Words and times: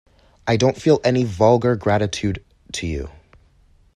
I 0.47 0.57
don't 0.57 0.81
feel 0.81 0.99
any 1.03 1.23
vulgar 1.25 1.75
gratitude 1.75 2.43
to 2.73 2.87
you. 2.87 3.11